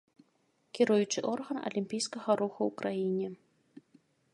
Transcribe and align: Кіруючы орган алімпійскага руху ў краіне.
Кіруючы 0.79 1.19
орган 1.33 1.57
алімпійскага 1.67 2.29
руху 2.43 2.61
ў 2.69 2.71
краіне. 2.83 3.29